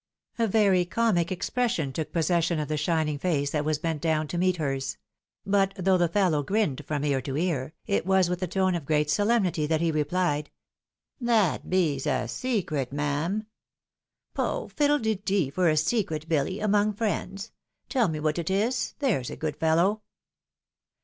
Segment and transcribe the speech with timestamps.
[0.39, 4.37] "A very comic expression took possession of the shining face that was bent down to
[4.39, 4.97] meet hers:
[5.45, 8.87] but, though the fellow grinned from ear to ear, it was with a tone of
[8.87, 10.47] great solemnity that he repHed,"
[11.31, 13.45] That bees a secret, mam!""
[14.33, 14.69] Poh!
[14.69, 17.51] fiddle de de for a secret, Billy, among friends;
[17.87, 20.01] teU me what it is, there's a good fellow."